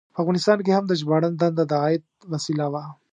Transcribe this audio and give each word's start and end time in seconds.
په 0.13 0.19
افغانستان 0.21 0.57
کې 0.65 0.71
هم 0.77 0.85
د 0.87 0.93
ژباړن 1.01 1.33
دنده 1.35 1.63
د 1.71 1.73
عاید 1.81 2.03
وسیله 2.33 2.65
وه. 2.73 2.83